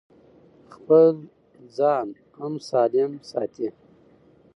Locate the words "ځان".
1.77-2.07